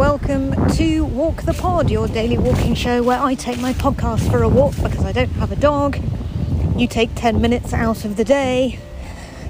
[0.00, 4.42] welcome to Walk the Pod, your daily walking show where I take my podcast for
[4.42, 5.98] a walk because I don't have a dog.
[6.74, 8.78] You take 10 minutes out of the day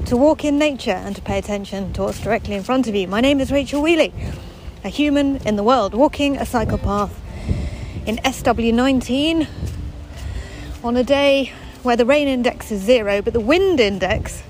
[0.06, 3.06] to walk in nature and to pay attention to what's directly in front of you.
[3.06, 4.12] My name is Rachel Wheely,
[4.82, 7.16] a human in the world walking a cycle path
[8.04, 9.46] in SW19
[10.82, 11.52] on a day
[11.84, 14.42] where the rain index is zero but the wind index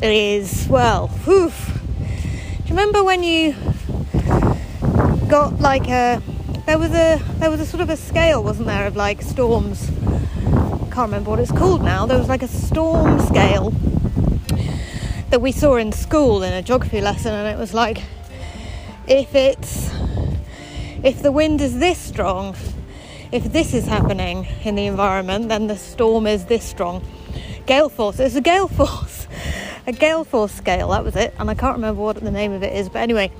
[0.00, 1.48] is, well, whew.
[1.48, 3.56] Do you remember when you
[5.32, 6.20] got like a
[6.66, 9.90] there was a there was a sort of a scale wasn't there of like storms?
[10.44, 12.04] I can't remember what it's called now.
[12.04, 13.70] There was like a storm scale
[15.30, 18.02] that we saw in school in a geography lesson and it was like
[19.06, 19.90] if it's
[21.02, 22.54] if the wind is this strong
[23.30, 27.02] if this is happening in the environment then the storm is this strong.
[27.64, 29.26] Gale force it's a gale force
[29.86, 32.62] a gale force scale that was it and i can't remember what the name of
[32.62, 33.32] it is but anyway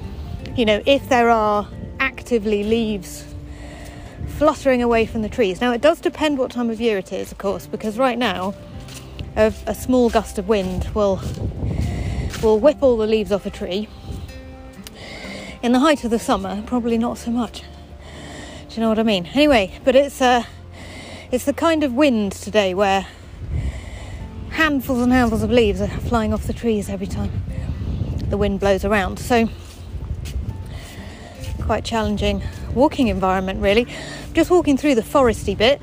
[0.56, 1.68] you know if there are
[2.40, 3.24] leaves
[4.38, 5.60] fluttering away from the trees.
[5.60, 8.54] Now, it does depend what time of year it is, of course, because right now,
[9.36, 11.20] a, a small gust of wind will
[12.42, 13.88] will whip all the leaves off a tree.
[15.62, 17.62] In the height of the summer, probably not so much.
[18.68, 19.26] Do you know what I mean?
[19.34, 20.42] Anyway, but it's uh,
[21.30, 23.06] it's the kind of wind today where
[24.50, 27.30] handfuls and handfuls of leaves are flying off the trees every time
[28.28, 29.18] the wind blows around.
[29.18, 29.48] So
[31.62, 32.42] quite challenging
[32.74, 33.86] walking environment, really.
[34.32, 35.80] Just walking through the foresty bit.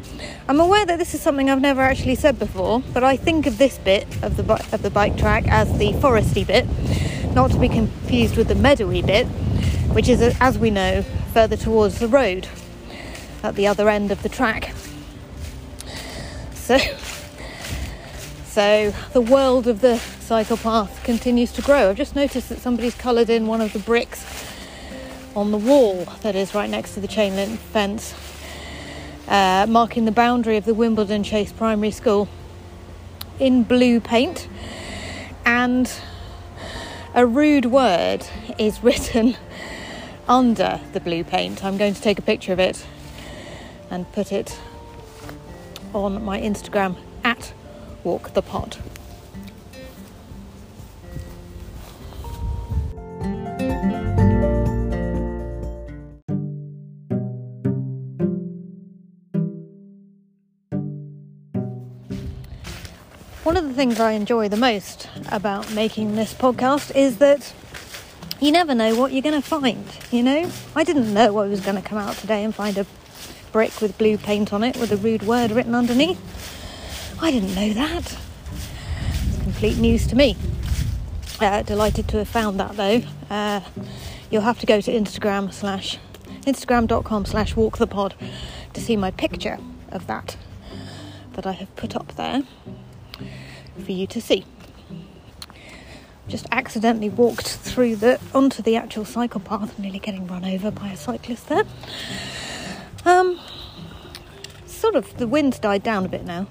[0.47, 3.57] I'm aware that this is something I've never actually said before, but I think of
[3.57, 6.65] this bit of the of the bike track as the foresty bit,
[7.33, 9.27] not to be confused with the meadowy bit,
[9.93, 12.47] which is, as we know, further towards the road
[13.43, 14.73] at the other end of the track.
[16.53, 16.77] So,
[18.45, 21.89] so the world of the cycle path continues to grow.
[21.89, 24.23] I've just noticed that somebody's coloured in one of the bricks
[25.35, 28.13] on the wall that is right next to the chain link fence,
[29.27, 32.27] uh, marking the boundary of the Wimbledon Chase Primary School
[33.39, 34.47] in blue paint.
[35.45, 35.91] And
[37.13, 38.25] a rude word
[38.57, 39.37] is written
[40.27, 41.63] under the blue paint.
[41.63, 42.85] I'm going to take a picture of it
[43.89, 44.59] and put it
[45.93, 47.53] on my Instagram at
[48.03, 48.77] Walk the Pod.
[63.59, 67.53] Of the things I enjoy the most about making this podcast is that
[68.39, 70.49] you never know what you're going to find, you know?
[70.77, 72.85] I didn't know what was going to come out today and find a
[73.51, 76.17] brick with blue paint on it with a rude word written underneath.
[77.21, 78.17] I didn't know that.
[78.53, 80.37] It's complete news to me.
[81.41, 83.01] Uh, delighted to have found that though.
[83.29, 83.59] Uh,
[84.31, 85.97] you'll have to go to Instagram slash
[86.45, 88.15] instagram.com slash walk the pod
[88.73, 89.57] to see my picture
[89.91, 90.37] of that
[91.33, 92.43] that I have put up there
[93.79, 94.45] for you to see.
[96.27, 100.89] Just accidentally walked through the onto the actual cycle path, nearly getting run over by
[100.89, 101.63] a cyclist there.
[103.05, 103.39] Um,
[104.65, 106.43] sort of the wind's died down a bit now,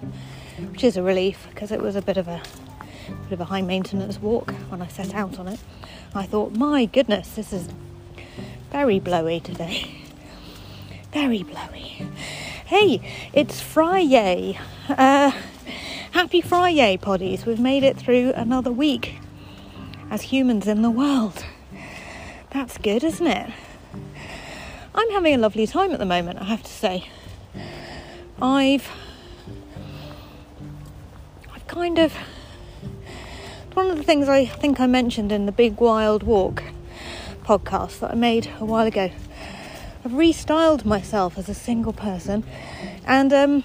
[0.70, 2.42] which is a relief because it was a bit of a
[3.24, 5.60] bit of a high maintenance walk when I set out on it.
[6.14, 7.68] I thought, my goodness, this is
[8.72, 10.02] very blowy today.
[11.12, 12.06] Very blowy.
[12.66, 13.00] Hey,
[13.32, 14.58] it's Friday.
[14.88, 15.32] Uh,
[16.28, 17.46] Happy Friday, poddies.
[17.46, 19.18] We've made it through another week
[20.10, 21.46] as humans in the world.
[22.50, 23.50] That's good, isn't it?
[24.94, 27.08] I'm having a lovely time at the moment, I have to say.
[28.42, 28.90] I've
[31.54, 32.12] I've kind of
[33.72, 36.62] one of the things I think I mentioned in the Big Wild Walk
[37.42, 39.10] podcast that I made a while ago.
[40.04, 42.44] I've restyled myself as a single person
[43.06, 43.64] and um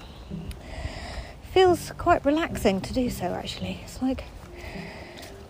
[1.54, 3.80] feels quite relaxing to do so actually.
[3.84, 4.24] It's like,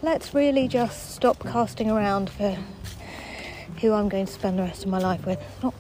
[0.03, 2.59] let's really just stop casting around for
[3.81, 5.41] who I'm going to spend the rest of my life with.
[5.41, 5.75] It's not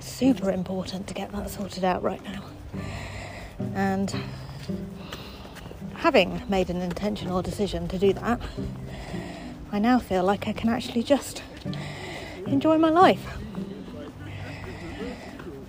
[0.00, 2.42] super important to get that sorted out right now.
[3.74, 4.16] And
[5.96, 8.40] having made an intentional decision to do that,
[9.70, 11.42] I now feel like I can actually just
[12.46, 13.36] enjoy my life.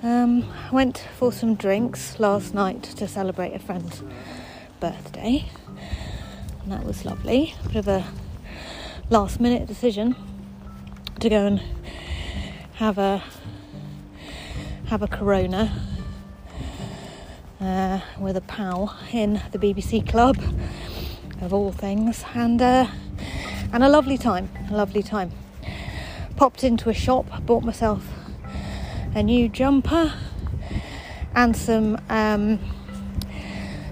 [0.02, 4.02] Um, I went for some drinks last night to celebrate a friend's
[4.80, 5.44] birthday,
[6.64, 7.54] and that was lovely.
[7.68, 8.06] Bit of a
[9.10, 10.16] last minute decision
[11.20, 11.62] to go and
[12.76, 13.22] have a
[14.86, 15.70] have a Corona
[17.60, 20.38] uh, with a pal in the BBC Club,
[21.42, 22.88] of all things, and uh,
[23.74, 25.34] and a lovely time, a lovely time.
[26.38, 28.02] popped into a shop, bought myself
[29.16, 30.14] a new jumper
[31.36, 32.60] and some um,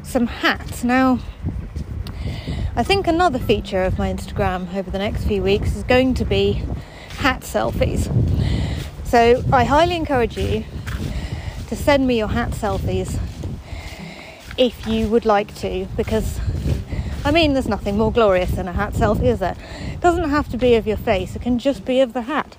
[0.03, 0.83] some hats.
[0.83, 1.19] Now,
[2.75, 6.25] I think another feature of my Instagram over the next few weeks is going to
[6.25, 6.63] be
[7.19, 8.05] hat selfies.
[9.05, 10.65] So I highly encourage you
[11.67, 13.19] to send me your hat selfies
[14.57, 16.39] if you would like to, because
[17.23, 19.57] I mean, there's nothing more glorious than a hat selfie, is there?
[19.91, 22.55] It doesn't have to be of your face; it can just be of the hat.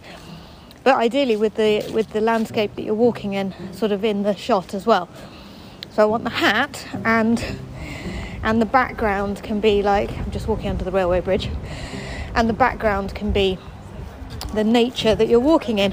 [0.88, 4.34] But ideally, with the with the landscape that you're walking in, sort of in the
[4.34, 5.06] shot as well.
[5.90, 7.44] So I want the hat and
[8.42, 11.50] and the background can be like I'm just walking under the railway bridge,
[12.34, 13.58] and the background can be
[14.54, 15.92] the nature that you're walking in.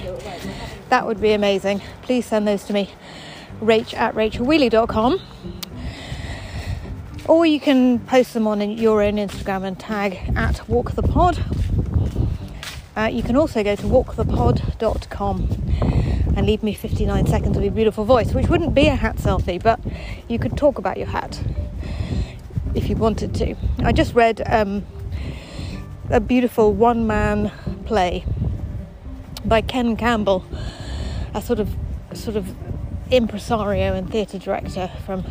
[0.88, 1.82] That would be amazing.
[2.02, 2.90] Please send those to me.
[3.60, 5.20] Rach at rachelwheely.com.
[7.28, 12.25] Or you can post them on your own Instagram and tag at walkthepod.
[12.96, 15.50] Uh, you can also go to walkthepod.com
[16.38, 19.62] and leave me 59 seconds of your beautiful voice, which wouldn't be a hat selfie,
[19.62, 19.80] but
[20.30, 21.42] you could talk about your hat
[22.74, 23.56] if you wanted to.
[23.80, 24.86] I just read um,
[26.10, 27.52] a beautiful one man
[27.86, 28.26] play
[29.44, 30.46] by Ken Campbell,
[31.34, 31.76] a sort of
[32.14, 32.56] sort of
[33.12, 35.26] impresario and theatre director from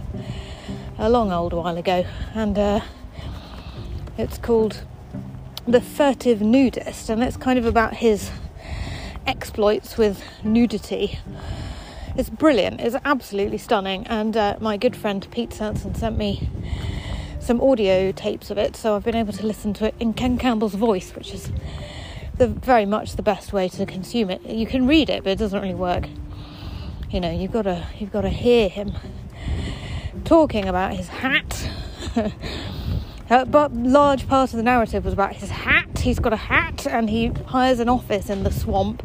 [0.99, 2.81] a long old while ago, and uh,
[4.19, 4.85] it's called
[5.67, 8.31] The Furtive Nudist, and it's kind of about his
[9.27, 11.19] exploits with nudity.
[12.15, 16.51] It's brilliant, it's absolutely stunning, and uh, my good friend Pete Sanson sent me
[17.41, 20.37] some audio tapes of it, so I've been able to listen to it in Ken
[20.37, 21.51] Campbell's voice, which is
[22.37, 24.45] the very much the best way to consume it.
[24.45, 26.09] You can read it, but it doesn't really work.
[27.11, 28.93] You know, you've got to you've got to hear him
[30.27, 31.71] talking about his hat.
[33.31, 35.99] uh, but large part of the narrative was about his hat.
[35.99, 39.03] He's got a hat, and he hires an office in the swamp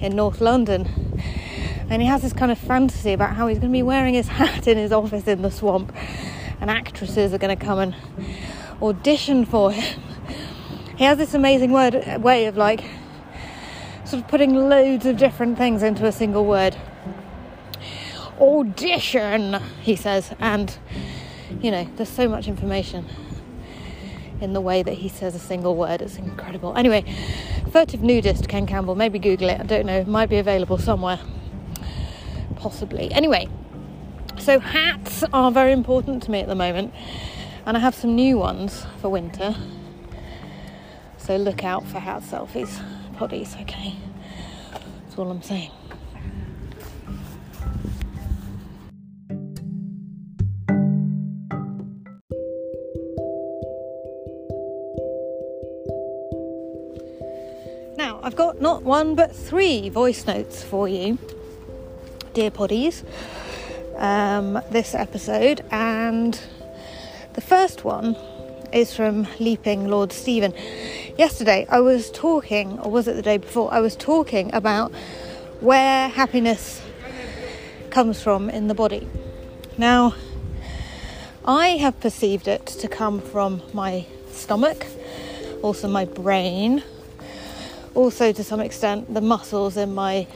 [0.00, 0.88] in North London.
[1.88, 4.28] And he has this kind of fantasy about how he's going to be wearing his
[4.38, 5.92] hat in his office in the swamp,
[6.60, 7.96] and actresses are going to come and
[8.82, 10.00] audition for him
[11.00, 12.84] he has this amazing word way of like
[14.04, 16.76] sort of putting loads of different things into a single word.
[18.38, 20.76] Audition, he says, and
[21.62, 23.06] you know, there's so much information
[24.40, 26.02] in the way that he says a single word.
[26.02, 26.76] It's incredible.
[26.76, 27.04] Anyway,
[27.72, 29.60] Furtive Nudist, Ken Campbell, maybe Google it.
[29.60, 31.20] I don't know, it might be available somewhere.
[32.56, 33.12] Possibly.
[33.12, 33.48] Anyway,
[34.38, 36.92] so hats are very important to me at the moment,
[37.66, 39.54] and I have some new ones for winter.
[41.18, 42.82] So look out for hat selfies,
[43.16, 43.94] poddies, okay?
[44.72, 45.70] That's all I'm saying.
[58.40, 61.18] Got not one but three voice notes for you,
[62.32, 63.04] dear poddies,
[63.98, 65.60] um, this episode.
[65.70, 66.40] And
[67.34, 68.16] the first one
[68.72, 70.54] is from Leaping Lord Stephen
[71.18, 73.70] yesterday I was talking, or was it the day before?
[73.74, 74.90] I was talking about
[75.60, 76.82] where happiness
[77.90, 79.06] comes from in the body.
[79.76, 80.14] Now,
[81.44, 84.86] I have perceived it to come from my stomach,
[85.60, 86.82] also my brain,
[87.94, 90.26] also to some extent the muscles in my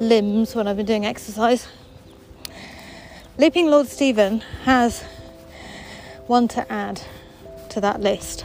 [0.00, 1.68] limbs when I've been doing exercise.
[3.36, 5.02] Leaping Lord Stephen has
[6.26, 7.00] one to add
[7.70, 8.44] to that list.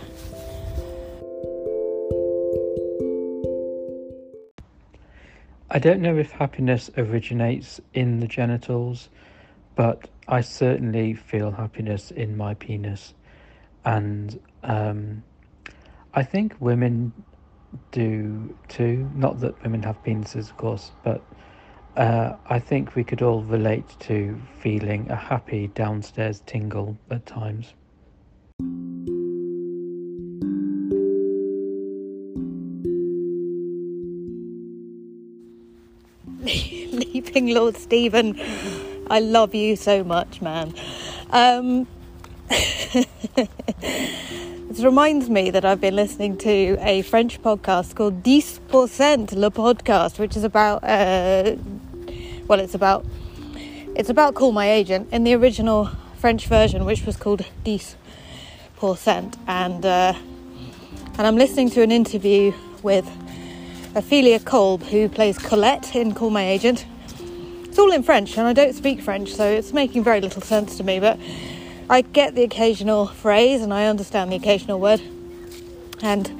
[5.69, 9.09] I don't know if happiness originates in the genitals,
[9.75, 13.15] but I certainly feel happiness in my penis.
[13.83, 15.23] And um,
[16.13, 17.11] I think women
[17.91, 19.09] do too.
[19.15, 21.21] Not that women have penises, of course, but
[21.95, 27.73] uh, I think we could all relate to feeling a happy downstairs tingle at times.
[36.43, 38.39] Leaping Lord Stephen.
[39.09, 40.73] I love you so much, man.
[41.29, 41.87] Um,
[44.79, 50.17] it reminds me that I've been listening to a French podcast called 10% Le Podcast,
[50.17, 51.55] which is about, uh,
[52.47, 53.05] well, it's about,
[53.95, 59.37] it's about Call My Agent in the original French version, which was called 10%.
[59.45, 60.13] And, uh,
[61.17, 62.51] and I'm listening to an interview
[62.81, 63.07] with
[63.93, 66.87] Ophelia Kolb, who plays Colette in Call My Agent.
[67.65, 70.77] It's all in French, and I don't speak French, so it's making very little sense
[70.77, 71.19] to me, but
[71.89, 75.01] I get the occasional phrase and I understand the occasional word.
[76.01, 76.31] And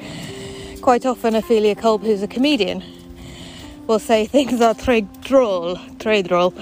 [0.81, 2.83] quite often Ophelia Kolb, who's a comedian,
[3.88, 6.53] will say things are très drôle, très drôle.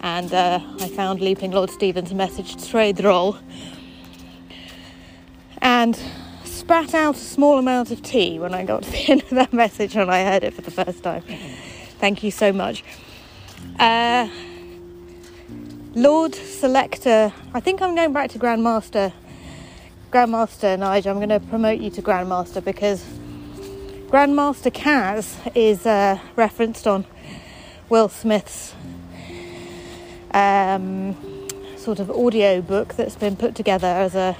[0.00, 3.38] And uh, I found Leaping Lord Stephen's message très drôle.
[5.58, 5.98] And
[6.44, 9.52] spat out a small amount of tea when I got to the end of that
[9.52, 11.22] message and I heard it for the first time.
[11.98, 12.84] Thank you so much.
[13.78, 14.28] Uh,
[15.96, 19.12] Lord Selector, I think I'm going back to Grandmaster.
[20.10, 23.04] Grandmaster Nigel, I'm going to promote you to Grandmaster because
[24.08, 27.04] Grandmaster Caz is uh, referenced on
[27.88, 28.74] Will Smith's
[30.32, 31.14] um,
[31.76, 34.36] sort of audio book that's been put together as a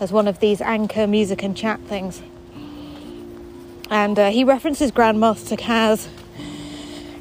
[0.00, 2.20] as one of these anchor music and chat things.
[3.88, 6.08] And uh, he references Grandmaster Caz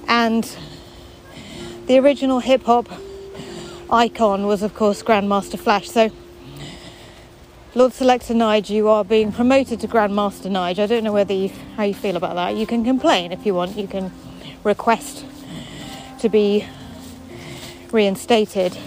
[0.08, 0.50] and
[1.86, 2.90] the original hip hop
[3.89, 5.89] icon was, of course, Grandmaster Flash.
[5.89, 6.10] So
[7.74, 10.80] Lord Selector Nige, you are being promoted to Grandmaster Nige.
[10.80, 12.56] I don't know whether you, how you feel about that.
[12.56, 13.75] You can complain if you want.
[13.77, 14.12] You can
[14.63, 15.25] request
[16.20, 16.65] to be
[17.92, 18.77] reinstated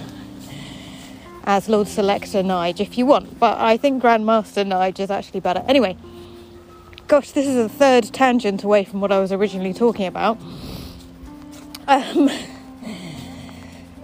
[1.45, 3.38] as Lord Selector Nige if you want.
[3.38, 5.62] But I think Grandmaster Nige is actually better.
[5.69, 5.97] Anyway,
[7.09, 10.38] gosh, this is a third tangent away from what I was originally talking about.
[11.87, 12.31] Um,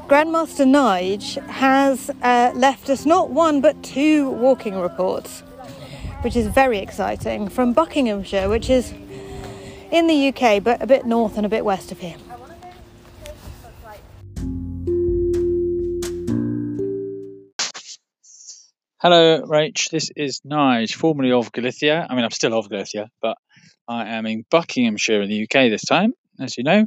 [0.08, 5.40] Grandmaster Nige has uh, left us not one but two walking reports,
[6.20, 8.92] which is very exciting, from Buckinghamshire, which is
[9.90, 12.16] in the UK but a bit north and a bit west of here.
[19.00, 19.88] Hello, Rach.
[19.88, 22.06] This is Nige, formerly of Galicia.
[22.08, 23.38] I mean, I'm still of Galicia, but
[23.88, 26.86] I am in Buckinghamshire in the UK this time, as you know.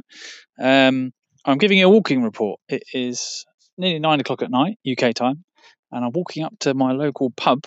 [0.60, 1.12] Um,
[1.44, 2.60] I'm giving you a walking report.
[2.68, 5.44] It is nearly nine o'clock at night, UK time,
[5.92, 7.64] and I'm walking up to my local pub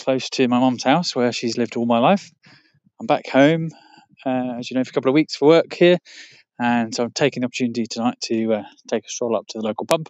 [0.00, 2.30] close to my mum's house where she's lived all my life.
[3.00, 3.70] I'm back home,
[4.26, 5.96] uh, as you know, for a couple of weeks for work here,
[6.60, 9.64] and so I'm taking the opportunity tonight to uh, take a stroll up to the
[9.64, 10.08] local pub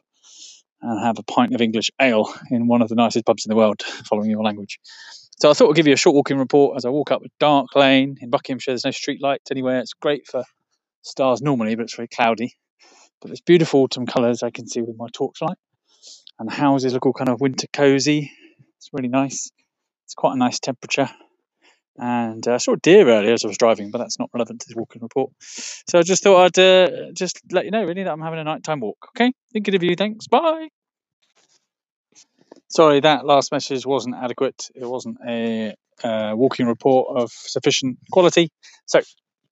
[0.83, 3.57] and have a pint of English ale in one of the nicest pubs in the
[3.57, 4.81] world, following your language.
[5.38, 7.28] So I thought I'd give you a short walking report as I walk up a
[7.38, 8.73] Dark Lane in Buckinghamshire.
[8.73, 9.78] There's no street lights anywhere.
[9.78, 10.43] It's great for
[11.02, 12.54] stars normally, but it's very cloudy.
[13.25, 15.57] But there's beautiful autumn colours I can see with my torchlight.
[16.38, 18.31] And the houses look all kind of winter cosy.
[18.76, 19.50] It's really nice.
[20.04, 21.09] It's quite a nice temperature.
[21.97, 24.61] And uh, I saw a deer earlier as I was driving, but that's not relevant
[24.61, 25.33] to the walking report.
[25.40, 28.45] So I just thought I'd uh, just let you know, really, that I'm having a
[28.45, 28.99] nighttime walk.
[29.16, 29.33] Okay?
[29.54, 29.97] Thinking of you.
[29.97, 30.26] Thanks.
[30.26, 30.69] Bye.
[32.69, 34.69] Sorry, that last message wasn't adequate.
[34.75, 38.50] It wasn't a uh, walking report of sufficient quality.
[38.85, 39.00] So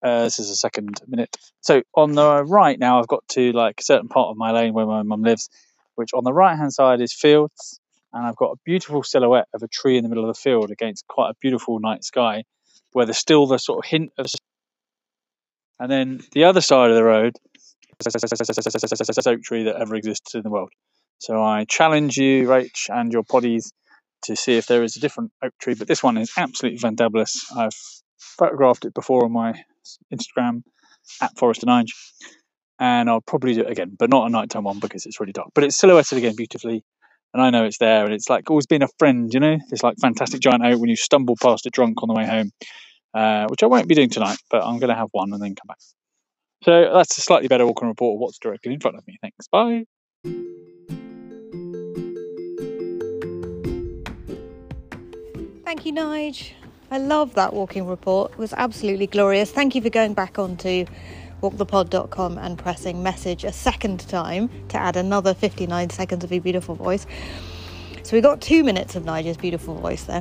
[0.02, 1.36] uh, this is the second minute.
[1.60, 4.74] So on the right now, I've got to like a certain part of my lane
[4.74, 5.48] where my mum lives,
[5.94, 7.80] which on the right hand side is fields,
[8.12, 10.70] and I've got a beautiful silhouette of a tree in the middle of the field
[10.70, 12.44] against quite a beautiful night sky,
[12.92, 14.26] where there's still the sort of hint of.
[15.78, 17.36] And then the other side of the road
[19.26, 20.70] oak tree that ever existed in the world.
[21.18, 23.70] So I challenge you, Rach, and your poddies
[24.24, 27.36] to see if there is a different oak tree, but this one is absolutely fantabulous.
[27.56, 27.74] I've
[28.18, 29.62] photographed it before on my
[30.12, 30.62] Instagram
[31.20, 31.92] at Forest and Nige,
[32.78, 35.50] and I'll probably do it again, but not a nighttime one because it's really dark.
[35.54, 36.84] But it's silhouetted again beautifully,
[37.34, 39.58] and I know it's there, and it's like always been a friend, you know.
[39.70, 42.50] It's like fantastic giant oak when you stumble past it drunk on the way home,
[43.14, 45.54] uh, which I won't be doing tonight, but I'm going to have one and then
[45.54, 45.78] come back.
[46.64, 49.18] So that's a slightly better walking report of what's directly in front of me.
[49.20, 49.48] Thanks.
[49.48, 49.84] Bye.
[55.64, 56.52] Thank you, Nige.
[56.92, 58.32] I love that walking report.
[58.32, 59.50] It was absolutely glorious.
[59.50, 60.84] Thank you for going back onto
[61.40, 66.74] walkthepod.com and pressing message a second time to add another 59 seconds of your beautiful
[66.74, 67.06] voice.
[68.02, 70.20] So we got two minutes of Nigel's beautiful voice there.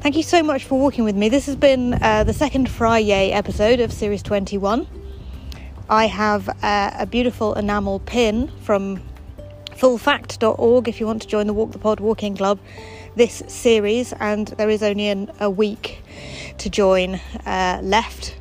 [0.00, 1.28] Thank you so much for walking with me.
[1.28, 4.86] This has been uh, the second Friday episode of Series 21.
[5.90, 9.02] I have uh, a beautiful enamel pin from
[9.72, 12.60] fullfact.org if you want to join the Walk the Pod Walking Club
[13.16, 16.02] this series, and there is only an, a week
[16.58, 17.16] to join
[17.46, 18.36] uh, left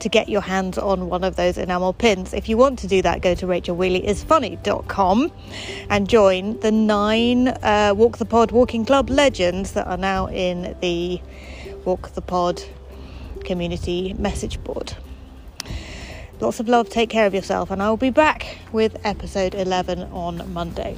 [0.00, 2.32] to get your hands on one of those enamel pins.
[2.32, 5.32] If you want to do that, go to rachelwheelyisfunny.com
[5.88, 10.76] and join the nine uh, Walk the Pod Walking Club legends that are now in
[10.80, 11.20] the
[11.84, 12.62] Walk the Pod
[13.44, 14.94] community message board.
[16.40, 20.04] Lots of love, take care of yourself, and I will be back with episode 11
[20.04, 20.96] on Monday.